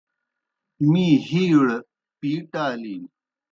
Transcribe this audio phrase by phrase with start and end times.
[0.89, 1.65] می ہِیڑ
[2.19, 3.03] پِیٹ آلِن۔